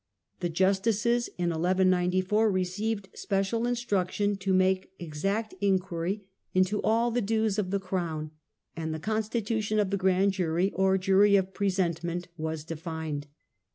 [0.39, 6.23] The justices in 1194 received special instruction to make exact inquiry
[6.55, 8.31] into all the dues of the crown,
[8.75, 13.27] and the constitution of the grand jury (or jury of The govern presentment) was defined.